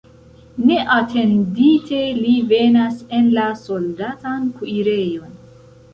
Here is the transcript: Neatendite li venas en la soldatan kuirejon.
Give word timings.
Neatendite 0.69 1.99
li 2.21 2.33
venas 2.53 3.03
en 3.19 3.31
la 3.37 3.45
soldatan 3.65 4.53
kuirejon. 4.59 5.41